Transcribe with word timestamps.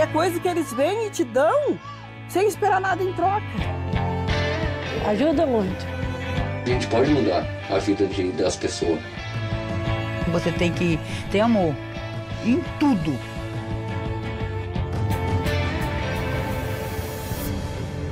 E 0.00 0.02
é 0.02 0.06
coisa 0.06 0.40
que 0.40 0.48
eles 0.48 0.72
vêm 0.72 1.08
e 1.08 1.10
te 1.10 1.22
dão 1.24 1.78
sem 2.26 2.48
esperar 2.48 2.80
nada 2.80 3.02
em 3.02 3.12
troca. 3.12 3.44
Ajuda 5.06 5.44
muito. 5.44 5.84
A 6.64 6.66
gente 6.66 6.86
pode 6.86 7.10
mudar 7.10 7.46
a 7.68 7.78
vida 7.78 8.06
de, 8.06 8.32
das 8.32 8.56
pessoas. 8.56 8.98
Você 10.32 10.50
tem 10.52 10.72
que 10.72 10.98
ter 11.30 11.40
amor 11.40 11.74
em 12.46 12.62
tudo. 12.78 13.14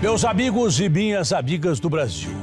Meus 0.03 0.27
amigos 0.27 0.79
e 0.81 0.91
minhas 0.91 1.33
amigas 1.33 1.81
do 1.81 1.89
Brasil, 1.89 2.37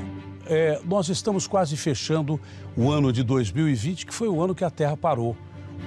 é, 0.48 0.82
nós 0.84 1.08
estamos 1.08 1.46
quase 1.46 1.78
fechando 1.78 2.42
o 2.76 2.90
ano 2.90 3.14
de 3.14 3.22
2020, 3.22 4.08
que 4.08 4.14
foi 4.16 4.28
o 4.28 4.42
ano 4.42 4.56
que 4.56 4.64
a 4.64 4.72
Terra 4.72 4.98
parou. 4.98 5.38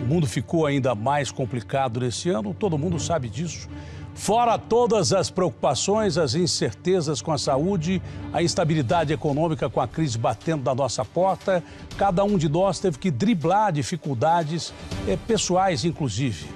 O 0.02 0.06
mundo 0.06 0.27
ficou 0.27 0.66
ainda 0.66 0.95
mais 0.95 1.30
complicado 1.30 2.01
nesse 2.01 2.28
ano, 2.28 2.55
todo 2.55 2.78
mundo 2.78 2.98
sabe 2.98 3.28
disso. 3.28 3.69
Fora 4.14 4.59
todas 4.59 5.12
as 5.12 5.30
preocupações, 5.30 6.19
as 6.19 6.34
incertezas 6.34 7.23
com 7.23 7.30
a 7.30 7.38
saúde, 7.38 8.02
a 8.33 8.42
instabilidade 8.42 9.12
econômica 9.12 9.70
com 9.70 9.80
a 9.80 9.87
crise 9.87 10.19
batendo 10.19 10.64
na 10.64 10.74
nossa 10.74 11.05
porta, 11.05 11.62
cada 11.97 12.24
um 12.24 12.37
de 12.37 12.48
nós 12.48 12.80
teve 12.80 12.98
que 12.98 13.12
driblar 13.12 13.73
dificuldades 13.73 14.74
é, 15.06 15.16
pessoais, 15.16 15.84
inclusive. 15.84 16.47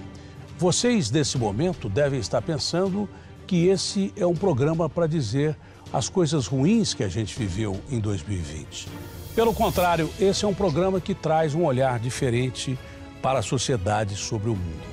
Vocês, 0.58 1.08
nesse 1.10 1.38
momento, 1.38 1.88
devem 1.88 2.18
estar 2.18 2.42
pensando 2.42 3.08
que 3.46 3.68
esse 3.68 4.12
é 4.16 4.26
um 4.26 4.34
programa 4.34 4.88
para 4.88 5.06
dizer 5.06 5.56
as 5.92 6.08
coisas 6.08 6.46
ruins 6.46 6.94
que 6.94 7.04
a 7.04 7.08
gente 7.08 7.38
viveu 7.38 7.80
em 7.90 8.00
2020. 8.00 8.88
Pelo 9.34 9.54
contrário, 9.54 10.10
esse 10.20 10.44
é 10.44 10.48
um 10.48 10.54
programa 10.54 11.00
que 11.00 11.14
traz 11.14 11.54
um 11.54 11.64
olhar 11.64 11.98
diferente 11.98 12.78
para 13.22 13.38
a 13.38 13.42
sociedade 13.42 14.16
sobre 14.16 14.50
o 14.50 14.56
mundo. 14.56 14.92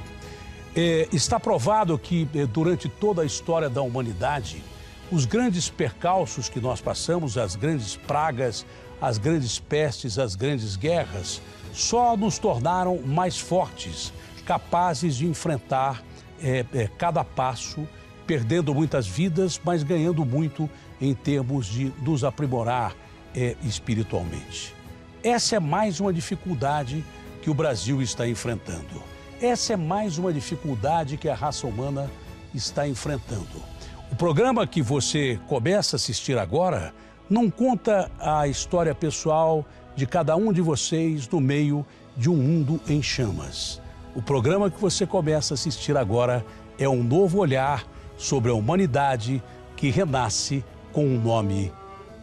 É, 0.76 1.09
está 1.12 1.40
provado 1.40 1.98
que 1.98 2.30
é, 2.36 2.45
durante 2.45 2.88
toda 2.88 3.23
a 3.23 3.26
história 3.26 3.70
da 3.70 3.81
humanidade, 3.81 4.64
os 5.12 5.26
grandes 5.26 5.70
percalços 5.70 6.48
que 6.48 6.59
nós 6.59 6.80
passamos, 6.80 7.38
as 7.38 7.56
grandes 7.56 7.95
pragas, 7.95 8.66
as 9.02 9.18
grandes 9.18 9.58
pestes, 9.58 10.20
as 10.20 10.36
grandes 10.36 10.76
guerras, 10.76 11.42
só 11.73 12.16
nos 12.16 12.38
tornaram 12.38 13.02
mais 13.02 13.40
fortes, 13.40 14.14
capazes 14.46 15.16
de 15.16 15.25
enfrentar 15.25 16.03
é, 16.42 16.66
é, 16.73 16.88
cada 16.98 17.23
passo, 17.23 17.88
perdendo 18.28 18.73
muitas 18.73 19.08
vidas, 19.08 19.59
mas 19.64 19.81
ganhando 19.81 20.23
muito 20.23 20.70
em 21.02 21.14
termos 21.16 21.66
de 21.66 21.92
nos 22.02 22.23
aprimorar 22.23 22.96
é, 23.36 23.56
espiritualmente. 23.64 24.75
Essa 25.23 25.56
é 25.56 25.59
mais 25.59 26.00
uma 26.00 26.14
dificuldade 26.14 27.03
que 27.42 27.50
o 27.50 27.54
Brasil 27.54 28.02
está 28.02 28.28
enfrentando. 28.28 29.02
Essa 29.42 29.73
é 29.73 29.78
mais 29.78 30.18
uma 30.18 30.34
dificuldade 30.34 31.18
que 31.18 31.30
a 31.30 31.36
raça 31.36 31.66
humana 31.66 32.09
está 32.54 32.88
enfrentando. 32.88 33.64
O 34.12 34.16
programa 34.16 34.66
que 34.68 34.81
você 34.81 35.40
começa 35.48 35.96
a 35.96 35.98
assistir 35.98 36.38
agora 36.38 36.94
não 37.30 37.50
conta 37.50 38.12
a 38.20 38.48
história 38.48 38.94
pessoal 38.94 39.66
de 39.96 40.06
cada 40.06 40.36
um 40.36 40.52
de 40.52 40.62
vocês 40.62 41.28
no 41.30 41.40
meio 41.40 41.86
de 42.18 42.30
um 42.30 42.36
mundo 42.36 42.81
em 42.88 43.02
chamas. 43.02 43.81
O 44.16 44.22
programa 44.22 44.70
que 44.70 44.81
você 44.81 45.06
começa 45.06 45.53
a 45.53 45.56
assistir 45.56 45.96
agora 45.96 46.46
é 46.78 46.90
um 46.90 47.03
novo 47.03 47.38
olhar 47.38 47.86
sobre 48.18 48.52
a 48.52 48.56
humanidade 48.56 49.42
que 49.76 49.90
renasce 49.90 50.64
com 50.92 51.06
o 51.06 51.20
nome 51.20 51.72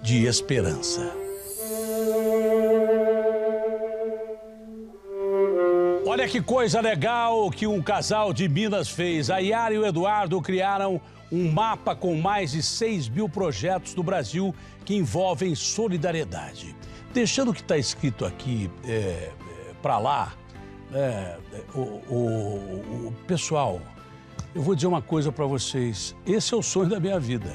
de 0.02 0.26
esperança. 0.26 1.25
Olha 6.16 6.26
que 6.26 6.40
coisa 6.40 6.80
legal 6.80 7.50
que 7.50 7.66
um 7.66 7.82
casal 7.82 8.32
de 8.32 8.48
Minas 8.48 8.88
fez. 8.88 9.28
A 9.28 9.36
Yara 9.36 9.74
e 9.74 9.78
o 9.78 9.84
Eduardo 9.84 10.40
criaram 10.40 10.98
um 11.30 11.52
mapa 11.52 11.94
com 11.94 12.16
mais 12.16 12.52
de 12.52 12.62
6 12.62 13.10
mil 13.10 13.28
projetos 13.28 13.92
do 13.92 14.02
Brasil 14.02 14.54
que 14.82 14.94
envolvem 14.94 15.54
solidariedade. 15.54 16.74
Deixando 17.12 17.50
o 17.50 17.52
que 17.52 17.60
está 17.60 17.76
escrito 17.76 18.24
aqui 18.24 18.70
é, 18.86 18.90
é, 18.90 19.34
para 19.82 19.98
lá, 19.98 20.32
é, 20.90 21.36
o, 21.74 21.80
o, 21.80 23.08
o 23.08 23.14
pessoal, 23.26 23.78
eu 24.54 24.62
vou 24.62 24.74
dizer 24.74 24.86
uma 24.86 25.02
coisa 25.02 25.30
para 25.30 25.44
vocês. 25.44 26.16
Esse 26.26 26.54
é 26.54 26.56
o 26.56 26.62
sonho 26.62 26.88
da 26.88 26.98
minha 26.98 27.20
vida. 27.20 27.52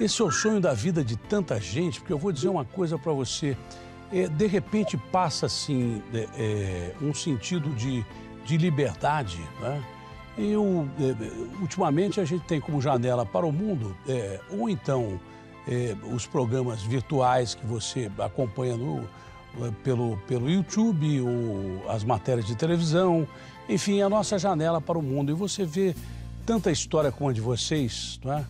Esse 0.00 0.20
é 0.20 0.24
o 0.24 0.30
sonho 0.32 0.60
da 0.60 0.74
vida 0.74 1.04
de 1.04 1.16
tanta 1.16 1.60
gente, 1.60 2.00
porque 2.00 2.12
eu 2.12 2.18
vou 2.18 2.32
dizer 2.32 2.48
uma 2.48 2.64
coisa 2.64 2.98
para 2.98 3.12
você. 3.12 3.56
É, 4.12 4.26
de 4.28 4.46
repente 4.46 4.96
passa 4.96 5.46
assim 5.46 6.02
é, 6.12 6.28
é, 6.36 6.94
um 7.00 7.14
sentido 7.14 7.70
de, 7.70 8.04
de 8.44 8.56
liberdade. 8.56 9.40
Né? 9.60 9.82
Eu, 10.38 10.88
ultimamente 11.60 12.20
a 12.20 12.24
gente 12.24 12.44
tem 12.44 12.60
como 12.60 12.80
janela 12.80 13.26
para 13.26 13.44
o 13.46 13.52
mundo, 13.52 13.94
ou 14.50 14.70
então 14.70 15.20
os 16.14 16.26
programas 16.26 16.82
virtuais 16.82 17.54
que 17.54 17.66
você 17.66 18.10
acompanha 18.18 18.76
no, 18.76 19.06
pelo, 19.82 20.16
pelo 20.26 20.48
YouTube, 20.48 21.20
ou 21.20 21.90
as 21.90 22.04
matérias 22.04 22.46
de 22.46 22.56
televisão, 22.56 23.26
enfim, 23.68 24.00
a 24.00 24.08
nossa 24.08 24.38
janela 24.38 24.80
para 24.80 24.98
o 24.98 25.02
mundo. 25.02 25.30
E 25.30 25.34
você 25.34 25.64
vê 25.64 25.94
tanta 26.46 26.70
história 26.70 27.12
como 27.12 27.30
a 27.30 27.32
de 27.32 27.40
vocês, 27.40 28.18
não 28.24 28.32
é? 28.32 28.44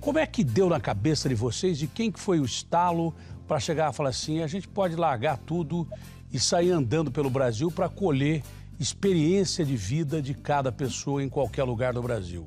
Como 0.00 0.18
é 0.18 0.26
que 0.26 0.44
deu 0.44 0.68
na 0.68 0.78
cabeça 0.78 1.28
de 1.28 1.34
vocês, 1.34 1.78
de 1.78 1.86
quem 1.86 2.12
que 2.12 2.20
foi 2.20 2.38
o 2.38 2.44
estalo 2.44 3.14
para 3.46 3.60
chegar 3.60 3.88
a 3.88 3.92
falar 3.92 4.10
assim, 4.10 4.42
a 4.42 4.46
gente 4.46 4.66
pode 4.68 4.96
largar 4.96 5.38
tudo 5.38 5.86
e 6.32 6.38
sair 6.38 6.70
andando 6.70 7.10
pelo 7.10 7.30
Brasil 7.30 7.70
para 7.70 7.88
colher 7.88 8.42
experiência 8.78 9.64
de 9.64 9.76
vida 9.76 10.20
de 10.20 10.34
cada 10.34 10.70
pessoa 10.70 11.22
em 11.22 11.28
qualquer 11.28 11.64
lugar 11.64 11.92
do 11.92 12.02
Brasil. 12.02 12.46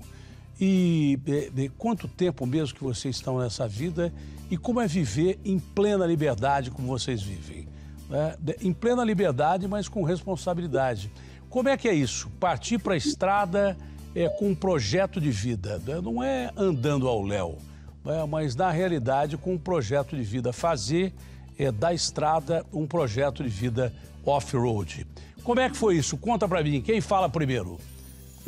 E 0.60 1.18
de, 1.54 1.70
quanto 1.70 2.08
tempo 2.08 2.46
mesmo 2.46 2.76
que 2.76 2.84
vocês 2.84 3.16
estão 3.16 3.40
nessa 3.40 3.68
vida 3.68 4.14
e 4.52 4.58
como 4.58 4.82
é 4.82 4.88
viver 4.88 5.40
em 5.46 5.58
plena 5.58 6.06
liberdade 6.06 6.70
como 6.70 6.88
vocês 6.88 7.22
vivem. 7.22 7.68
Né? 8.10 8.36
Em 8.62 8.74
plena 8.74 9.04
liberdade, 9.04 9.68
mas 9.68 9.88
com 9.88 10.04
responsabilidade. 10.04 11.12
Como 11.50 11.70
é 11.70 11.78
que 11.78 11.88
é 11.88 11.94
isso? 11.94 12.30
Partir 12.40 12.78
para 12.78 12.94
a 12.94 12.98
estrada 12.98 13.78
é, 14.14 14.28
com 14.28 14.50
um 14.50 14.56
projeto 14.56 15.22
de 15.22 15.32
vida. 15.32 15.80
Né? 15.80 16.02
Não 16.02 16.22
é 16.22 16.52
andando 16.58 17.08
ao 17.08 17.24
léu, 17.24 17.58
né? 18.04 18.26
mas 18.28 18.56
na 18.56 18.72
realidade 18.72 19.38
com 19.38 19.54
um 19.54 19.58
projeto 19.58 20.16
de 20.16 20.24
vida. 20.24 20.54
Fazer 20.54 21.14
é, 21.58 21.72
da 21.72 21.94
estrada 21.94 22.66
um 22.74 22.88
projeto 22.88 23.44
de 23.44 23.50
vida 23.50 23.94
off-road. 24.26 25.06
Como 25.44 25.60
é 25.60 25.70
que 25.70 25.78
foi 25.78 25.98
isso? 25.98 26.18
Conta 26.18 26.48
para 26.48 26.64
mim. 26.64 26.82
Quem 26.82 27.02
fala 27.02 27.28
primeiro? 27.30 27.78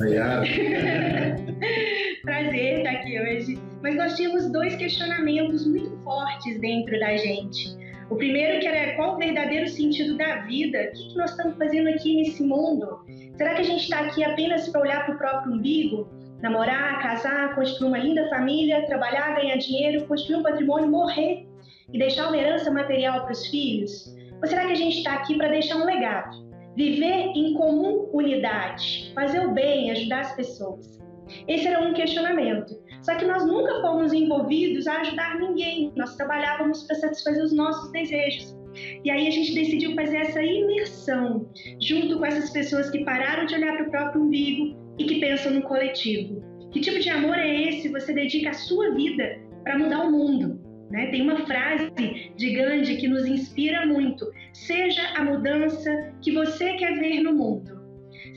Prazer 2.23 2.77
estar 2.77 2.91
aqui 2.91 3.19
hoje. 3.19 3.59
Mas 3.81 3.95
nós 3.95 4.15
tínhamos 4.15 4.49
dois 4.51 4.75
questionamentos 4.75 5.65
muito 5.65 5.97
fortes 6.03 6.59
dentro 6.59 6.99
da 6.99 7.17
gente. 7.17 7.75
O 8.09 8.15
primeiro 8.15 8.59
que 8.59 8.67
era 8.67 8.95
qual 8.95 9.15
o 9.15 9.17
verdadeiro 9.17 9.67
sentido 9.69 10.17
da 10.17 10.41
vida? 10.41 10.91
O 10.93 11.09
que 11.09 11.17
nós 11.17 11.31
estamos 11.31 11.57
fazendo 11.57 11.89
aqui 11.89 12.17
nesse 12.17 12.43
mundo? 12.43 12.99
Será 13.37 13.55
que 13.55 13.61
a 13.61 13.63
gente 13.63 13.83
está 13.83 14.01
aqui 14.01 14.23
apenas 14.23 14.67
para 14.69 14.81
olhar 14.81 15.05
para 15.05 15.15
o 15.15 15.17
próprio 15.17 15.53
umbigo? 15.53 16.07
Namorar, 16.41 17.01
casar, 17.01 17.55
construir 17.55 17.87
uma 17.87 17.97
linda 17.97 18.27
família, 18.29 18.85
trabalhar, 18.87 19.35
ganhar 19.35 19.57
dinheiro, 19.57 20.07
construir 20.07 20.37
um 20.37 20.43
patrimônio, 20.43 20.89
morrer 20.89 21.47
e 21.93 21.99
deixar 21.99 22.27
uma 22.27 22.37
herança 22.37 22.71
material 22.71 23.21
para 23.23 23.31
os 23.31 23.45
filhos? 23.47 24.15
Ou 24.41 24.47
será 24.47 24.65
que 24.65 24.71
a 24.71 24.75
gente 24.75 24.97
está 24.97 25.13
aqui 25.13 25.37
para 25.37 25.49
deixar 25.49 25.77
um 25.77 25.85
legado? 25.85 26.49
Viver 26.75 27.31
em 27.35 27.53
comum 27.53 28.09
unidade, 28.11 29.11
fazer 29.13 29.45
o 29.45 29.53
bem, 29.53 29.91
ajudar 29.91 30.21
as 30.21 30.35
pessoas. 30.35 30.99
Esse 31.47 31.67
era 31.67 31.79
um 31.79 31.93
questionamento. 31.93 32.75
Só 33.03 33.15
que 33.15 33.25
nós 33.25 33.45
nunca 33.45 33.81
fomos 33.81 34.13
envolvidos 34.13 34.87
a 34.87 35.01
ajudar 35.01 35.39
ninguém. 35.39 35.91
Nós 35.95 36.15
trabalhávamos 36.15 36.83
para 36.83 36.95
satisfazer 36.95 37.43
os 37.43 37.53
nossos 37.53 37.91
desejos. 37.91 38.57
E 39.03 39.11
aí 39.11 39.27
a 39.27 39.31
gente 39.31 39.53
decidiu 39.53 39.93
fazer 39.95 40.17
essa 40.17 40.41
imersão 40.41 41.49
junto 41.79 42.17
com 42.17 42.25
essas 42.25 42.49
pessoas 42.51 42.89
que 42.89 43.03
pararam 43.03 43.45
de 43.45 43.55
olhar 43.55 43.75
para 43.75 43.87
o 43.87 43.91
próprio 43.91 44.21
umbigo 44.21 44.80
e 45.01 45.05
que 45.05 45.19
pensam 45.19 45.51
no 45.53 45.63
coletivo. 45.63 46.41
Que 46.71 46.79
tipo 46.79 46.99
de 46.99 47.09
amor 47.09 47.37
é 47.37 47.69
esse? 47.69 47.89
Você 47.89 48.13
dedica 48.13 48.51
a 48.51 48.53
sua 48.53 48.93
vida 48.93 49.39
para 49.63 49.77
mudar 49.77 50.03
o 50.03 50.11
mundo. 50.11 50.61
Né? 50.89 51.07
Tem 51.07 51.21
uma 51.21 51.45
frase 51.45 51.89
de 52.35 52.49
Gandhi 52.51 52.97
que 52.97 53.07
nos 53.07 53.25
inspira 53.25 53.85
muito: 53.85 54.25
seja 54.53 55.01
a 55.15 55.23
mudança 55.23 56.13
que 56.21 56.31
você 56.31 56.73
quer 56.73 56.99
ver 56.99 57.21
no 57.21 57.33
mundo. 57.33 57.81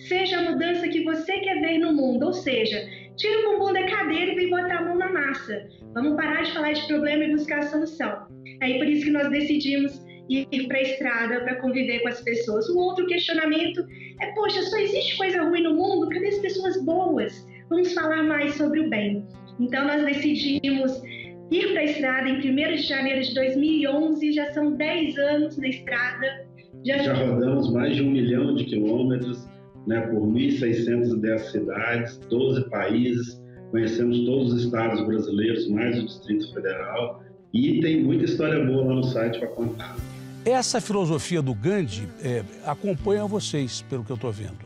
Seja 0.08 0.38
a 0.38 0.50
mudança 0.50 0.88
que 0.88 1.04
você 1.04 1.38
quer 1.40 1.60
ver 1.60 1.78
no 1.78 1.92
mundo. 1.92 2.26
Ou 2.26 2.32
seja, 2.32 2.78
tira 3.16 3.40
o 3.40 3.52
bumbum 3.52 3.72
da 3.72 3.84
cadeira 3.84 4.32
e 4.32 4.34
vem 4.34 4.50
botar 4.50 4.78
a 4.78 4.84
mão 4.84 4.96
na 4.96 5.12
massa. 5.12 5.68
Vamos 5.92 6.16
parar 6.16 6.42
de 6.42 6.52
falar 6.52 6.72
de 6.72 6.86
problema 6.86 7.24
e 7.24 7.32
buscar 7.32 7.58
a 7.58 7.66
solução. 7.66 8.26
Aí 8.62 8.78
por 8.78 8.88
isso 8.88 9.04
que 9.04 9.10
nós 9.10 9.30
decidimos 9.30 10.03
ir 10.28 10.66
para 10.66 10.78
a 10.78 10.82
estrada 10.82 11.40
para 11.40 11.56
conviver 11.56 12.00
com 12.00 12.08
as 12.08 12.20
pessoas. 12.22 12.68
Um 12.70 12.78
outro 12.78 13.06
questionamento 13.06 13.84
é: 14.20 14.26
poxa, 14.34 14.62
só 14.62 14.78
existe 14.78 15.16
coisa 15.16 15.42
ruim 15.42 15.62
no 15.62 15.74
mundo? 15.74 16.08
Cadê 16.08 16.28
as 16.28 16.38
pessoas 16.38 16.82
boas? 16.84 17.46
Vamos 17.70 17.92
falar 17.92 18.22
mais 18.22 18.54
sobre 18.54 18.80
o 18.80 18.90
bem. 18.90 19.24
Então, 19.60 19.86
nós 19.86 20.04
decidimos 20.04 21.02
ir 21.50 21.72
para 21.72 21.80
a 21.80 21.84
estrada 21.84 22.28
em 22.28 22.38
1 22.38 22.40
de 22.76 22.82
janeiro 22.82 23.22
de 23.22 23.34
2011, 23.34 24.32
já 24.32 24.52
são 24.52 24.72
10 24.72 25.18
anos 25.18 25.56
na 25.56 25.68
estrada. 25.68 26.46
Já, 26.84 26.98
já 26.98 27.14
rodamos 27.14 27.72
mais 27.72 27.96
de 27.96 28.02
um 28.02 28.10
milhão 28.10 28.54
de 28.54 28.64
quilômetros, 28.64 29.46
né, 29.86 30.00
por 30.00 30.20
1.610 30.20 31.38
cidades, 31.50 32.18
12 32.28 32.68
países, 32.68 33.42
conhecemos 33.70 34.24
todos 34.24 34.52
os 34.52 34.64
estados 34.64 35.04
brasileiros, 35.06 35.68
mais 35.68 35.98
o 35.98 36.06
Distrito 36.06 36.52
Federal, 36.52 37.22
e 37.52 37.80
tem 37.80 38.02
muita 38.02 38.24
história 38.24 38.64
boa 38.64 38.84
lá 38.84 38.94
no 38.94 39.04
site 39.04 39.38
para 39.38 39.48
contar. 39.48 39.96
Essa 40.44 40.78
filosofia 40.78 41.40
do 41.40 41.54
Gandhi 41.54 42.06
é, 42.22 42.44
acompanha 42.66 43.26
vocês, 43.26 43.80
pelo 43.88 44.04
que 44.04 44.12
eu 44.12 44.16
estou 44.16 44.30
vendo. 44.30 44.58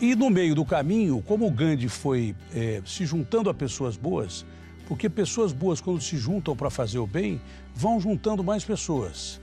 E 0.00 0.16
no 0.16 0.28
meio 0.28 0.56
do 0.56 0.64
caminho, 0.64 1.22
como 1.22 1.46
o 1.46 1.50
Gandhi 1.52 1.88
foi 1.88 2.34
é, 2.52 2.82
se 2.84 3.06
juntando 3.06 3.48
a 3.48 3.54
pessoas 3.54 3.96
boas, 3.96 4.44
porque 4.88 5.08
pessoas 5.08 5.52
boas, 5.52 5.80
quando 5.80 6.00
se 6.00 6.16
juntam 6.16 6.56
para 6.56 6.68
fazer 6.68 6.98
o 6.98 7.06
bem, 7.06 7.40
vão 7.72 8.00
juntando 8.00 8.42
mais 8.42 8.64
pessoas. 8.64 9.40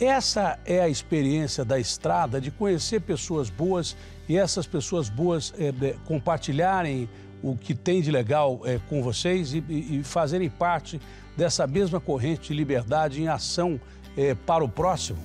Essa 0.00 0.58
é 0.64 0.80
a 0.80 0.88
experiência 0.88 1.66
da 1.66 1.78
estrada 1.78 2.40
de 2.40 2.50
conhecer 2.50 3.02
pessoas 3.02 3.50
boas 3.50 3.94
e 4.26 4.38
essas 4.38 4.66
pessoas 4.66 5.10
boas 5.10 5.52
é, 5.58 5.94
compartilharem 6.06 7.06
o 7.42 7.54
que 7.56 7.74
tem 7.74 8.00
de 8.00 8.10
legal 8.10 8.62
é, 8.64 8.80
com 8.88 9.02
vocês 9.02 9.52
e, 9.52 9.62
e, 9.68 10.00
fazerem 10.02 10.48
parte 10.48 10.98
dessa 11.36 11.66
mesma 11.66 12.00
corrente 12.00 12.48
de 12.48 12.54
liberdade 12.54 13.20
em 13.20 13.28
ação 13.28 13.78
é, 14.16 14.34
para 14.34 14.64
o 14.64 14.68
próximo? 14.68 15.18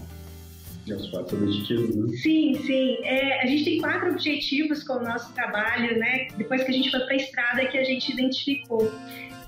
Os 0.88 1.10
quatro 1.10 1.38
objetivos, 1.38 1.96
né? 1.96 2.18
Sim, 2.18 2.62
sim. 2.64 2.98
É, 3.04 3.42
a 3.42 3.48
gente 3.48 3.66
tem 3.66 3.82
quatro 3.82 4.12
objetivos 4.12 4.84
com 4.84 4.94
o 4.94 5.04
nosso 5.04 5.34
trabalho, 5.34 5.98
né? 5.98 6.28
Depois 6.38 6.64
que 6.64 6.70
a 6.70 6.74
gente 6.74 6.92
foi 6.92 7.00
para 7.00 7.14
a 7.14 7.18
estrada, 7.18 7.66
que 7.66 7.78
a 7.78 7.84
gente 7.84 8.12
identificou. 8.12 8.92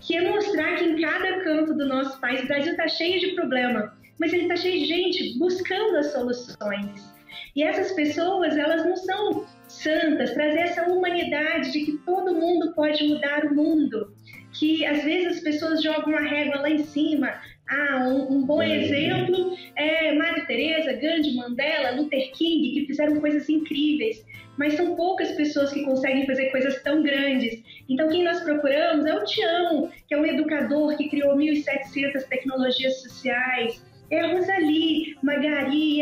Que 0.01 0.17
é 0.17 0.29
mostrar 0.31 0.77
que 0.77 0.85
em 0.85 0.99
cada 0.99 1.43
canto 1.43 1.75
do 1.75 1.85
nosso 1.85 2.19
país, 2.19 2.41
o 2.41 2.47
Brasil 2.47 2.71
está 2.71 2.87
cheio 2.87 3.19
de 3.19 3.35
problema 3.35 3.93
mas 4.19 4.33
ele 4.33 4.43
está 4.43 4.55
cheio 4.55 4.79
de 4.79 4.85
gente 4.85 5.37
buscando 5.37 5.97
as 5.97 6.11
soluções. 6.11 7.13
E 7.55 7.63
essas 7.63 7.91
pessoas, 7.93 8.55
elas 8.55 8.85
não 8.85 8.95
são 8.95 9.45
santas, 9.67 10.33
trazer 10.33 10.59
essa 10.59 10.83
humanidade 10.83 11.71
de 11.71 11.85
que 11.85 11.97
todo 11.99 12.35
mundo 12.35 12.73
pode 12.73 13.07
mudar 13.07 13.45
o 13.45 13.55
mundo. 13.55 14.13
Que 14.53 14.85
às 14.85 15.03
vezes 15.03 15.37
as 15.37 15.43
pessoas 15.43 15.83
jogam 15.83 16.15
a 16.15 16.21
régua 16.21 16.61
lá 16.61 16.69
em 16.69 16.83
cima. 16.83 17.33
Ah, 17.69 18.05
um, 18.07 18.37
um 18.37 18.45
bom 18.45 18.63
exemplo 18.63 19.57
é 19.75 20.13
Madre 20.13 20.45
Teresa, 20.45 20.93
Gandhi, 20.93 21.35
Mandela, 21.35 21.91
Luther 21.91 22.31
King, 22.31 22.73
que 22.73 22.85
fizeram 22.87 23.19
coisas 23.19 23.49
incríveis. 23.49 24.25
Mas 24.57 24.73
são 24.73 24.95
poucas 24.95 25.31
pessoas 25.31 25.71
que 25.71 25.83
conseguem 25.83 26.25
fazer 26.25 26.49
coisas 26.49 26.81
tão 26.81 27.03
grandes. 27.03 27.61
Então, 27.89 28.09
quem 28.09 28.23
nós 28.23 28.39
procuramos 28.41 29.05
é 29.05 29.13
o 29.13 29.23
Tião, 29.23 29.91
que 30.07 30.15
é 30.15 30.17
um 30.17 30.25
educador 30.25 30.97
que 30.97 31.09
criou 31.09 31.35
1.700 31.35 32.23
tecnologias 32.27 33.01
sociais, 33.01 33.83
é 34.09 34.21
a 34.21 34.27
Rosali, 34.27 35.15
Magari, 35.21 36.01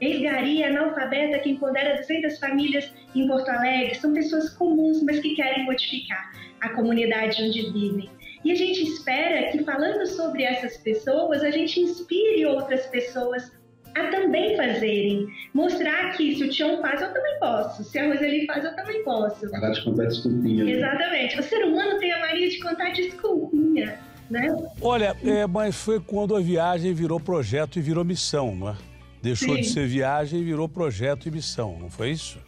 ex-Gari, 0.00 0.64
analfabeta 0.64 1.38
que 1.38 1.50
empodera 1.50 1.96
200 1.98 2.38
famílias 2.38 2.92
em 3.14 3.28
Porto 3.28 3.48
Alegre. 3.48 3.94
São 3.94 4.12
pessoas 4.12 4.50
comuns, 4.50 5.02
mas 5.04 5.20
que 5.20 5.36
querem 5.36 5.64
modificar 5.64 6.32
a 6.60 6.70
comunidade 6.70 7.42
onde 7.42 7.70
vivem. 7.70 8.10
E 8.44 8.52
a 8.52 8.54
gente 8.54 8.82
espera 8.82 9.50
que, 9.50 9.62
falando 9.64 10.06
sobre 10.06 10.44
essas 10.44 10.76
pessoas, 10.78 11.42
a 11.42 11.50
gente 11.50 11.80
inspire 11.80 12.46
outras 12.46 12.86
pessoas 12.86 13.52
a 13.94 14.06
também 14.08 14.56
fazerem. 14.56 15.26
Mostrar 15.52 16.16
que 16.16 16.34
se 16.36 16.44
o 16.44 16.48
Tião 16.48 16.80
faz, 16.80 17.02
eu 17.02 17.12
também 17.12 17.38
posso. 17.38 17.84
Se 17.84 17.98
a 17.98 18.06
Roseli 18.06 18.46
faz, 18.46 18.64
eu 18.64 18.74
também 18.74 19.02
posso. 19.04 19.50
Parar 19.50 19.70
de 19.70 19.84
contar 19.84 20.04
desculpinha. 20.06 20.64
Né? 20.64 20.70
Exatamente. 20.72 21.38
O 21.38 21.42
ser 21.42 21.64
humano 21.64 21.98
tem 21.98 22.12
a 22.12 22.20
mania 22.20 22.48
de 22.48 22.60
contar 22.60 22.90
desculpinha. 22.92 23.98
Né? 24.30 24.46
Olha, 24.80 25.16
é, 25.24 25.46
mas 25.46 25.76
foi 25.76 25.98
quando 25.98 26.36
a 26.36 26.40
viagem 26.40 26.94
virou 26.94 27.18
projeto 27.18 27.78
e 27.78 27.82
virou 27.82 28.04
missão, 28.04 28.54
não 28.54 28.70
é? 28.70 28.76
Deixou 29.20 29.54
Sim. 29.56 29.60
de 29.60 29.68
ser 29.68 29.86
viagem 29.86 30.40
e 30.40 30.44
virou 30.44 30.68
projeto 30.68 31.26
e 31.26 31.30
missão, 31.30 31.76
não 31.78 31.90
foi 31.90 32.10
isso? 32.10 32.38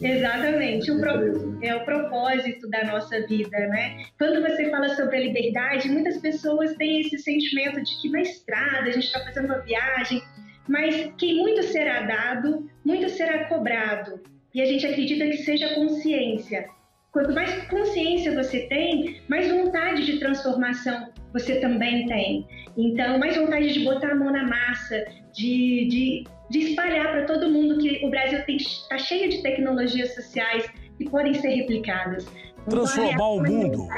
Exatamente, 0.00 0.90
o 0.90 1.00
pro, 1.00 1.58
é 1.62 1.74
o 1.74 1.84
propósito 1.84 2.68
da 2.68 2.84
nossa 2.84 3.26
vida, 3.26 3.58
né? 3.68 4.04
Quando 4.18 4.42
você 4.42 4.70
fala 4.70 4.90
sobre 4.90 5.16
a 5.16 5.20
liberdade, 5.20 5.88
muitas 5.88 6.18
pessoas 6.18 6.74
têm 6.76 7.00
esse 7.00 7.18
sentimento 7.18 7.82
de 7.82 8.00
que 8.00 8.10
na 8.10 8.20
estrada 8.20 8.88
a 8.88 8.92
gente 8.92 9.06
está 9.06 9.20
fazendo 9.20 9.46
uma 9.46 9.58
viagem, 9.60 10.22
mas 10.68 11.12
que 11.16 11.34
muito 11.34 11.62
será 11.62 12.02
dado, 12.02 12.68
muito 12.84 13.08
será 13.08 13.44
cobrado. 13.44 14.20
E 14.54 14.60
a 14.60 14.66
gente 14.66 14.86
acredita 14.86 15.26
que 15.26 15.38
seja 15.38 15.74
consciência. 15.74 16.68
Quanto 17.10 17.32
mais 17.32 17.66
consciência 17.68 18.34
você 18.34 18.66
tem, 18.68 19.22
mais 19.28 19.50
vontade 19.50 20.04
de 20.04 20.18
transformação 20.18 21.10
você 21.32 21.60
também 21.60 22.06
tem. 22.06 22.46
Então, 22.76 23.18
mais 23.18 23.36
vontade 23.36 23.72
de 23.72 23.84
botar 23.84 24.12
a 24.12 24.14
mão 24.14 24.30
na 24.30 24.46
massa, 24.46 25.04
de, 25.34 25.86
de, 25.88 26.24
de 26.48 26.58
espalhar 26.60 27.10
para 27.10 27.24
todo 27.24 27.50
mundo 27.50 27.78
que 27.78 28.04
o 28.04 28.10
Brasil 28.10 28.38
está 28.48 28.98
cheio 28.98 29.30
de 29.30 29.42
tecnologias 29.42 30.14
sociais 30.14 30.68
que 30.96 31.08
podem 31.08 31.34
ser 31.34 31.48
replicadas. 31.48 32.26
Então, 32.66 32.84
Transformar 32.84 33.28
o 33.28 33.42
mundo. 33.42 33.88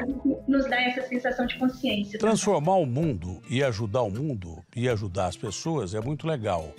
Nos 0.46 0.68
dá 0.68 0.80
essa 0.82 1.02
sensação 1.02 1.46
de 1.46 1.58
consciência. 1.58 2.18
Transformar 2.18 2.72
também. 2.72 2.84
o 2.84 2.86
mundo 2.86 3.42
e 3.48 3.62
ajudar 3.62 4.02
o 4.02 4.10
mundo 4.10 4.64
e 4.76 4.88
ajudar 4.88 5.26
as 5.26 5.36
pessoas 5.36 5.94
é 5.94 6.00
muito 6.00 6.26
legal. 6.26 6.74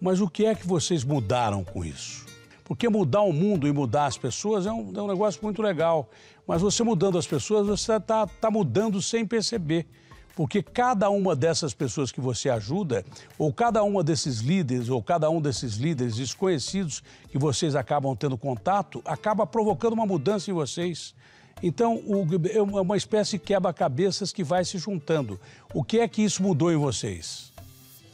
Mas 0.00 0.20
o 0.20 0.28
que 0.28 0.44
é 0.44 0.54
que 0.54 0.66
vocês 0.66 1.04
mudaram 1.04 1.64
com 1.64 1.84
isso? 1.84 2.26
Porque 2.64 2.88
mudar 2.88 3.22
o 3.22 3.32
mundo 3.32 3.66
e 3.66 3.72
mudar 3.72 4.06
as 4.06 4.18
pessoas 4.18 4.66
é 4.66 4.72
um, 4.72 4.92
é 4.94 5.02
um 5.02 5.06
negócio 5.06 5.40
muito 5.42 5.62
legal. 5.62 6.10
Mas 6.46 6.60
você 6.60 6.82
mudando 6.82 7.18
as 7.18 7.26
pessoas, 7.26 7.66
você 7.66 7.96
está 7.96 8.26
tá 8.26 8.50
mudando 8.50 9.00
sem 9.00 9.26
perceber. 9.26 9.86
Porque 10.34 10.62
cada 10.62 11.10
uma 11.10 11.36
dessas 11.36 11.74
pessoas 11.74 12.10
que 12.10 12.20
você 12.20 12.48
ajuda, 12.48 13.04
ou 13.38 13.52
cada 13.52 13.82
uma 13.82 14.02
desses 14.02 14.40
líderes, 14.40 14.88
ou 14.88 15.02
cada 15.02 15.28
um 15.28 15.40
desses 15.40 15.76
líderes 15.76 16.16
desconhecidos 16.16 17.02
que 17.30 17.38
vocês 17.38 17.74
acabam 17.74 18.16
tendo 18.16 18.38
contato, 18.38 19.02
acaba 19.04 19.46
provocando 19.46 19.92
uma 19.92 20.06
mudança 20.06 20.50
em 20.50 20.54
vocês. 20.54 21.14
Então, 21.62 21.96
o, 22.06 22.26
é 22.50 22.62
uma 22.62 22.96
espécie 22.96 23.32
de 23.32 23.38
quebra-cabeças 23.38 24.32
que 24.32 24.42
vai 24.42 24.64
se 24.64 24.78
juntando. 24.78 25.38
O 25.74 25.84
que 25.84 26.00
é 26.00 26.08
que 26.08 26.22
isso 26.22 26.42
mudou 26.42 26.72
em 26.72 26.76
vocês? 26.76 27.52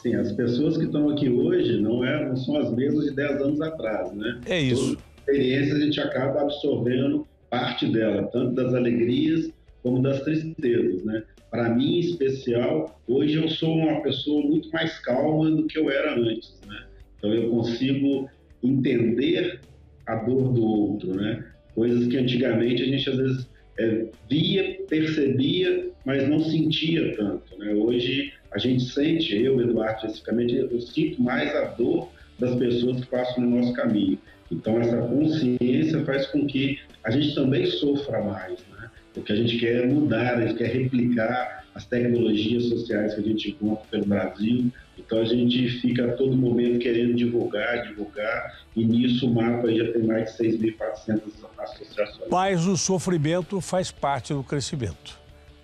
Sim, 0.02 0.14
as 0.14 0.32
pessoas 0.32 0.76
que 0.76 0.84
estão 0.84 1.10
aqui 1.10 1.28
hoje 1.28 1.80
não, 1.80 2.04
é, 2.04 2.28
não 2.28 2.36
são 2.36 2.56
as 2.56 2.72
mesmas 2.72 3.06
de 3.06 3.14
10 3.14 3.40
anos 3.40 3.60
atrás, 3.60 4.12
né? 4.12 4.40
É 4.46 4.60
isso. 4.60 4.96
Toda 4.96 5.02
experiência 5.18 5.74
a 5.74 5.80
gente 5.80 6.00
acaba 6.00 6.42
absorvendo 6.42 7.26
parte 7.50 7.90
dela, 7.90 8.24
tanto 8.24 8.54
das 8.54 8.74
alegrias 8.74 9.50
como 9.82 10.02
das 10.02 10.22
tristezas, 10.22 11.04
né? 11.04 11.22
Para 11.50 11.70
mim, 11.70 11.96
em 11.96 12.00
especial, 12.00 13.00
hoje 13.06 13.36
eu 13.36 13.48
sou 13.48 13.74
uma 13.74 14.02
pessoa 14.02 14.42
muito 14.42 14.70
mais 14.70 14.98
calma 14.98 15.50
do 15.50 15.66
que 15.66 15.78
eu 15.78 15.90
era 15.90 16.14
antes, 16.18 16.60
né? 16.66 16.84
Então 17.16 17.32
eu 17.32 17.50
consigo 17.50 18.28
entender 18.62 19.60
a 20.06 20.16
dor 20.16 20.52
do 20.52 20.62
outro, 20.62 21.14
né? 21.14 21.44
Coisas 21.74 22.06
que 22.06 22.16
antigamente 22.16 22.82
a 22.82 22.86
gente 22.86 23.08
às 23.08 23.16
vezes 23.16 23.48
é, 23.78 24.06
via, 24.28 24.78
percebia, 24.88 25.90
mas 26.04 26.28
não 26.28 26.40
sentia 26.40 27.16
tanto, 27.16 27.56
né? 27.58 27.72
Hoje 27.74 28.32
a 28.50 28.58
gente 28.58 28.84
sente, 28.84 29.36
eu, 29.36 29.60
Eduardo, 29.60 30.06
especificamente, 30.06 30.56
eu 30.56 30.80
sinto 30.80 31.22
mais 31.22 31.54
a 31.54 31.64
dor 31.66 32.10
das 32.38 32.54
pessoas 32.56 33.00
que 33.00 33.06
passam 33.06 33.44
no 33.44 33.56
nosso 33.56 33.72
caminho. 33.74 34.18
Então, 34.50 34.80
essa 34.80 34.96
consciência 34.96 36.04
faz 36.04 36.26
com 36.28 36.46
que 36.46 36.78
a 37.04 37.10
gente 37.10 37.34
também 37.34 37.66
sofra 37.66 38.22
mais, 38.22 38.58
né? 38.70 38.77
Porque 39.18 39.32
a 39.32 39.36
gente 39.36 39.58
quer 39.58 39.86
mudar, 39.86 40.34
a 40.36 40.46
gente 40.46 40.58
quer 40.58 40.68
replicar 40.68 41.64
as 41.74 41.86
tecnologias 41.86 42.64
sociais 42.64 43.14
que 43.14 43.20
a 43.20 43.24
gente 43.24 43.50
encontra 43.50 43.84
pelo 43.90 44.06
Brasil. 44.06 44.70
Então, 44.98 45.20
a 45.20 45.24
gente 45.24 45.68
fica 45.80 46.06
a 46.06 46.12
todo 46.12 46.36
momento 46.36 46.80
querendo 46.80 47.14
divulgar, 47.14 47.86
divulgar, 47.86 48.60
e 48.74 48.84
nisso 48.84 49.30
o 49.30 49.34
mapa 49.34 49.72
já 49.72 49.92
tem 49.92 50.02
mais 50.02 50.36
de 50.36 50.44
6.400 50.44 51.20
associações. 51.58 52.28
Mas 52.30 52.66
o 52.66 52.76
sofrimento 52.76 53.60
faz 53.60 53.92
parte 53.92 54.34
do 54.34 54.42
crescimento, 54.42 55.18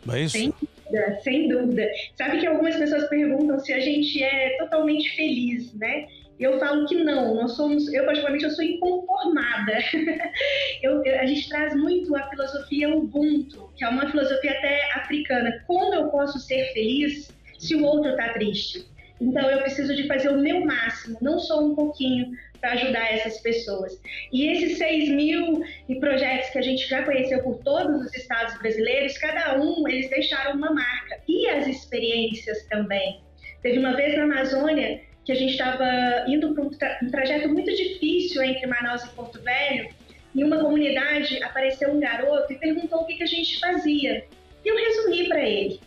não 0.06 0.14
é 0.14 0.22
isso? 0.22 0.38
Sim 0.38 0.52
dúvida, 0.94 1.20
sem 1.22 1.48
dúvida. 1.48 1.90
Sabe 2.16 2.38
que 2.38 2.46
algumas 2.46 2.76
pessoas 2.76 3.08
perguntam 3.08 3.58
se 3.58 3.72
a 3.72 3.80
gente 3.80 4.22
é 4.22 4.56
totalmente 4.58 5.10
feliz, 5.16 5.74
né? 5.74 6.06
Eu 6.38 6.58
falo 6.58 6.86
que 6.86 6.96
não, 6.96 7.34
nós 7.34 7.52
somos, 7.52 7.92
eu 7.92 8.04
particularmente 8.04 8.44
eu 8.44 8.50
sou 8.50 8.64
inconformada. 8.64 9.78
eu, 10.82 11.04
eu, 11.04 11.20
a 11.20 11.26
gente 11.26 11.48
traz 11.48 11.74
muito 11.76 12.14
a 12.16 12.28
filosofia 12.28 12.94
Ubuntu, 12.94 13.70
que 13.76 13.84
é 13.84 13.88
uma 13.88 14.10
filosofia 14.10 14.50
até 14.50 14.92
africana. 14.94 15.62
Como 15.66 15.94
eu 15.94 16.08
posso 16.08 16.38
ser 16.40 16.72
feliz 16.72 17.32
se 17.58 17.76
o 17.76 17.84
outro 17.84 18.10
está 18.10 18.32
triste? 18.32 18.84
Então 19.20 19.48
eu 19.48 19.60
preciso 19.60 19.94
de 19.94 20.08
fazer 20.08 20.28
o 20.30 20.40
meu 20.40 20.64
máximo, 20.64 21.16
não 21.22 21.38
só 21.38 21.64
um 21.64 21.74
pouquinho, 21.74 22.32
para 22.60 22.72
ajudar 22.72 23.12
essas 23.12 23.40
pessoas. 23.40 24.00
E 24.32 24.50
esses 24.50 24.78
6 24.78 25.10
mil 25.10 25.62
projetos 26.00 26.50
que 26.50 26.58
a 26.58 26.62
gente 26.62 26.88
já 26.88 27.02
conheceu 27.02 27.42
por 27.42 27.58
todos 27.62 28.06
os 28.06 28.14
estados 28.14 28.58
brasileiros, 28.58 29.18
cada 29.18 29.60
um 29.60 29.86
eles 29.86 30.08
deixaram 30.10 30.56
uma 30.56 30.72
marca. 30.72 31.20
E 31.28 31.46
as 31.46 31.66
experiências 31.68 32.64
também. 32.64 33.20
Teve 33.62 33.78
uma 33.78 33.94
vez 33.94 34.16
na 34.16 34.24
Amazônia 34.24 35.00
que 35.24 35.32
a 35.32 35.34
gente 35.34 35.52
estava 35.52 35.84
indo 36.28 36.54
para 36.54 36.64
um, 36.64 36.70
tra 36.70 36.98
um 37.02 37.10
trajeto 37.10 37.48
muito 37.48 37.74
difícil 37.74 38.42
entre 38.42 38.66
Manaus 38.66 39.04
e 39.04 39.08
Porto 39.10 39.40
Velho, 39.40 39.88
em 40.34 40.44
uma 40.44 40.58
comunidade 40.58 41.42
apareceu 41.42 41.92
um 41.92 42.00
garoto 42.00 42.52
e 42.52 42.58
perguntou 42.58 43.00
o 43.00 43.06
que, 43.06 43.14
que 43.14 43.22
a 43.22 43.26
gente 43.26 43.58
fazia. 43.60 44.24
E 44.64 44.68
eu 44.68 44.76
resumi 44.76 45.28
para 45.28 45.40
ele. 45.40 45.80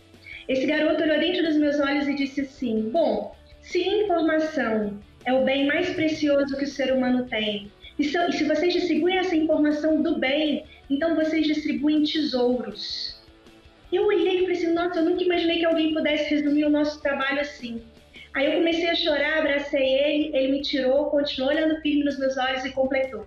Esse 0.48 0.66
garoto 0.66 1.04
olhou 1.04 1.20
dentro 1.20 1.44
dos 1.44 1.58
meus 1.58 1.80
olhos 1.80 2.08
e 2.08 2.16
disse 2.16 2.42
assim: 2.42 2.90
Bom, 2.90 3.36
se 3.62 3.82
informação 3.82 5.00
é 5.26 5.34
o 5.34 5.44
bem 5.44 5.68
mais 5.68 5.90
precioso 5.90 6.58
que 6.58 6.64
o 6.64 6.68
ser 6.68 6.94
humano 6.94 7.28
tem. 7.28 7.70
E 8.00 8.04
se 8.04 8.44
vocês 8.46 8.74
distribuem 8.74 9.18
essa 9.18 9.36
informação 9.36 10.02
do 10.02 10.18
bem, 10.18 10.64
então 10.90 11.16
vocês 11.16 11.46
distribuem 11.46 12.04
tesouros. 12.04 13.18
Eu 13.92 14.06
olhei 14.06 14.38
e 14.38 14.42
falei 14.42 14.58
assim, 14.58 14.74
nossa, 14.74 15.00
eu 15.00 15.06
nunca 15.06 15.24
imaginei 15.24 15.60
que 15.60 15.66
alguém 15.66 15.94
pudesse 15.94 16.30
resumir 16.30 16.66
o 16.66 16.70
nosso 16.70 17.02
trabalho 17.02 17.42
assim. 17.42 17.82
Aí 18.38 18.46
eu 18.46 18.60
comecei 18.60 18.88
a 18.88 18.94
chorar, 18.94 19.40
abracei 19.40 19.82
ele, 19.82 20.38
ele 20.38 20.52
me 20.52 20.62
tirou, 20.62 21.06
continuou 21.06 21.52
olhando 21.52 21.82
firme 21.82 22.04
nos 22.04 22.20
meus 22.20 22.38
olhos 22.38 22.64
e 22.64 22.72
completou. 22.72 23.26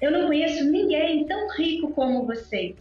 Eu 0.00 0.12
não 0.12 0.28
conheço 0.28 0.70
ninguém 0.70 1.26
tão 1.26 1.50
rico 1.56 1.90
como 1.92 2.24
vocês. 2.24 2.76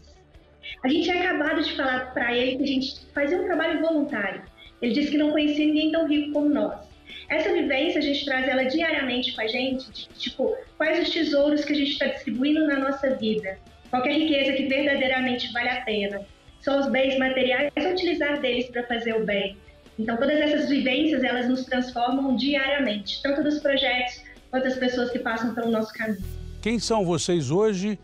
A 0.84 0.88
gente 0.88 1.06
tinha 1.06 1.20
acabado 1.20 1.64
de 1.64 1.76
falar 1.76 2.14
para 2.14 2.32
ele 2.38 2.58
que 2.58 2.64
a 2.64 2.68
gente 2.68 3.06
fazia 3.12 3.42
um 3.42 3.46
trabalho 3.46 3.82
voluntário. 3.82 4.44
Ele 4.84 4.94
disse 4.94 5.10
que 5.10 5.18
não 5.18 5.32
conhecia 5.32 5.66
ninguém 5.66 5.92
tão 5.92 6.08
rico 6.08 6.34
como 6.34 6.48
nós. 6.48 6.80
Essa 7.28 7.52
vivência 7.52 7.98
a 7.98 8.04
gente 8.04 8.24
traz 8.24 8.48
ela 8.48 8.66
diariamente 8.66 9.34
com 9.34 9.42
a 9.42 9.48
gente, 9.48 9.92
de, 9.92 10.08
tipo, 10.10 10.56
quais 10.78 11.02
os 11.02 11.12
tesouros 11.12 11.66
que 11.66 11.74
a 11.74 11.76
gente 11.76 11.94
está 11.94 12.06
distribuindo 12.06 12.68
na 12.68 12.78
nossa 12.78 13.16
vida, 13.16 13.58
qual 13.90 14.04
a 14.04 14.08
riqueza 14.08 14.54
que 14.54 14.68
verdadeiramente 14.68 15.52
vale 15.52 15.70
a 15.70 15.82
pena. 15.82 16.22
São 16.62 16.80
os 16.80 16.88
bens 16.92 17.18
materiais, 17.18 17.72
utilizar 17.76 18.40
deles 18.42 18.68
para 18.68 18.84
fazer 18.84 19.16
o 19.16 19.26
bem. 19.26 19.58
Então, 19.98 20.18
todas 20.18 20.40
essas 20.40 20.70
vivências, 20.70 21.24
elas 21.24 21.48
nos 21.48 21.66
transformam 21.66 22.36
diariamente, 22.36 23.22
tanto 23.22 23.44
dos 23.44 23.60
projetos 23.60 24.22
quanto 24.50 24.64
das 24.64 24.76
pessoas 24.76 25.12
que 25.12 25.20
passam 25.20 25.54
pelo 25.54 25.72
nosso 25.72 25.94
caminho. 25.94 26.24
Quem 26.62 26.80
são 26.80 27.06
vocês 27.06 27.52
hoje 27.52 28.00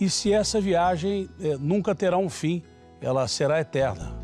e 0.00 0.08
se 0.08 0.32
essa 0.32 0.60
viagem 0.60 1.28
é, 1.40 1.56
nunca 1.58 1.94
terá 1.94 2.16
um 2.16 2.28
fim, 2.28 2.62
ela 3.00 3.28
será 3.28 3.60
eterna? 3.60 4.18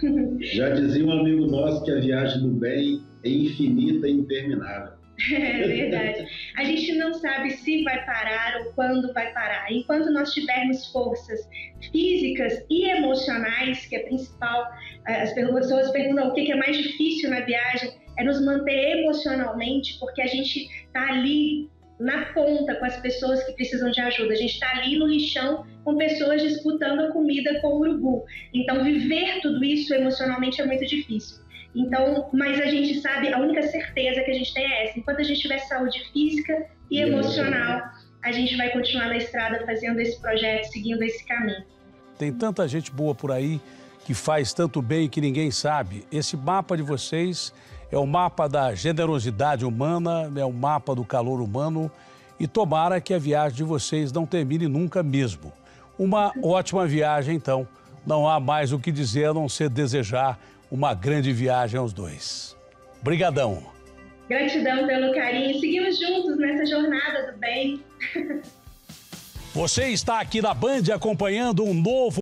Já 0.40 0.70
dizia 0.70 1.04
um 1.04 1.12
amigo 1.12 1.46
nosso 1.46 1.84
que 1.84 1.90
a 1.90 2.00
viagem 2.00 2.42
do 2.42 2.48
bem 2.48 3.02
é 3.24 3.28
infinita 3.28 4.08
e 4.08 4.12
interminável. 4.12 4.99
É 5.32 5.66
verdade. 5.66 6.26
A 6.56 6.64
gente 6.64 6.94
não 6.94 7.12
sabe 7.14 7.50
se 7.50 7.82
vai 7.84 8.04
parar 8.04 8.60
ou 8.60 8.72
quando 8.72 9.12
vai 9.12 9.32
parar. 9.32 9.70
Enquanto 9.70 10.10
nós 10.10 10.32
tivermos 10.32 10.86
forças 10.90 11.48
físicas 11.92 12.64
e 12.70 12.86
emocionais, 12.86 13.86
que 13.86 13.96
é 13.96 14.00
principal, 14.00 14.66
eh, 15.06 15.22
as 15.22 15.32
pessoas 15.34 15.90
perguntam 15.90 16.28
o 16.28 16.32
que 16.32 16.50
é 16.50 16.56
mais 16.56 16.76
difícil 16.76 17.30
na 17.30 17.40
viagem, 17.40 17.92
é 18.18 18.24
nos 18.24 18.44
manter 18.44 18.98
emocionalmente, 18.98 19.98
porque 19.98 20.22
a 20.22 20.26
gente 20.26 20.68
está 20.86 21.08
ali 21.08 21.68
na 21.98 22.26
ponta 22.32 22.74
com 22.76 22.84
as 22.86 22.96
pessoas 22.96 23.44
que 23.44 23.52
precisam 23.52 23.90
de 23.90 24.00
ajuda. 24.00 24.32
A 24.32 24.36
gente 24.36 24.54
está 24.54 24.70
ali 24.70 24.98
no 24.98 25.06
lixão 25.06 25.66
com 25.84 25.96
pessoas 25.96 26.42
disputando 26.42 27.00
a 27.00 27.12
comida 27.12 27.60
com 27.60 27.68
o 27.68 27.80
urubu. 27.80 28.24
Então, 28.52 28.84
viver 28.84 29.40
tudo 29.40 29.64
isso 29.64 29.94
emocionalmente 29.94 30.60
é 30.60 30.66
muito 30.66 30.86
difícil. 30.86 31.40
Então, 31.74 32.28
mas 32.32 32.60
a 32.60 32.66
gente 32.66 33.00
sabe, 33.00 33.32
a 33.32 33.38
única 33.38 33.62
certeza 33.62 34.22
que 34.22 34.30
a 34.30 34.34
gente 34.34 34.52
tem 34.52 34.64
é 34.64 34.84
essa: 34.84 34.98
enquanto 34.98 35.20
a 35.20 35.22
gente 35.22 35.40
tiver 35.40 35.58
saúde 35.58 36.02
física 36.12 36.66
e 36.90 37.00
emocional, 37.00 37.82
a 38.22 38.32
gente 38.32 38.56
vai 38.56 38.70
continuar 38.70 39.06
na 39.06 39.16
estrada 39.16 39.64
fazendo 39.64 40.00
esse 40.00 40.20
projeto, 40.20 40.64
seguindo 40.64 41.02
esse 41.02 41.24
caminho. 41.26 41.64
Tem 42.18 42.32
tanta 42.32 42.66
gente 42.68 42.90
boa 42.90 43.14
por 43.14 43.32
aí 43.32 43.60
que 44.04 44.12
faz 44.14 44.52
tanto 44.52 44.82
bem 44.82 45.08
que 45.08 45.20
ninguém 45.20 45.50
sabe. 45.50 46.04
Esse 46.10 46.36
mapa 46.36 46.76
de 46.76 46.82
vocês 46.82 47.52
é 47.90 47.96
o 47.96 48.06
mapa 48.06 48.48
da 48.48 48.74
generosidade 48.74 49.64
humana, 49.64 50.30
é 50.36 50.44
o 50.44 50.52
mapa 50.52 50.94
do 50.94 51.04
calor 51.04 51.40
humano 51.40 51.90
e 52.38 52.46
tomara 52.46 53.00
que 53.00 53.14
a 53.14 53.18
viagem 53.18 53.58
de 53.58 53.64
vocês 53.64 54.12
não 54.12 54.26
termine 54.26 54.66
nunca 54.66 55.02
mesmo. 55.02 55.52
Uma 56.00 56.32
ótima 56.42 56.86
viagem, 56.86 57.36
então. 57.36 57.68
Não 58.06 58.26
há 58.26 58.40
mais 58.40 58.72
o 58.72 58.78
que 58.78 58.90
dizer 58.90 59.26
a 59.26 59.34
não 59.34 59.50
ser 59.50 59.68
desejar 59.68 60.40
uma 60.70 60.94
grande 60.94 61.30
viagem 61.30 61.78
aos 61.78 61.92
dois. 61.92 62.56
Brigadão. 63.02 63.62
Gratidão 64.26 64.86
pelo 64.86 65.14
carinho. 65.14 65.60
Seguimos 65.60 65.98
juntos 65.98 66.38
nessa 66.38 66.64
jornada 66.64 67.30
do 67.30 67.38
bem. 67.38 67.84
Você 69.52 69.88
está 69.88 70.20
aqui 70.20 70.40
na 70.40 70.54
Band 70.54 70.84
acompanhando 70.94 71.64
um 71.64 71.74
novo 71.74 72.18